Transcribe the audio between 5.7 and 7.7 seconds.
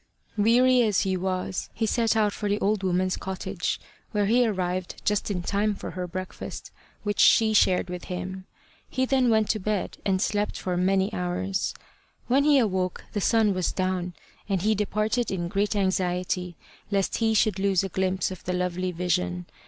for her breakfast, which she